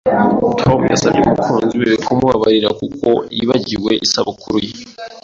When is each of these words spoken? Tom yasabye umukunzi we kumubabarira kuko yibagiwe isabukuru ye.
Tom 0.61 0.79
yasabye 0.91 1.19
umukunzi 1.21 1.75
we 1.81 1.91
kumubabarira 2.05 2.69
kuko 2.79 3.07
yibagiwe 3.37 3.91
isabukuru 4.05 4.57
ye. 4.65 4.73